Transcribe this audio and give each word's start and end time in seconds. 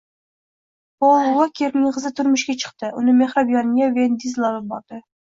Pol 1.05 1.27
Uokerning 1.33 1.93
qizi 1.99 2.13
turmushga 2.21 2.57
chiqdi, 2.65 2.93
uni 3.05 3.17
mehrob 3.23 3.57
yoniga 3.57 3.95
Vin 4.03 4.21
Dizel 4.29 4.53
olib 4.55 4.71
bordi 4.77 5.07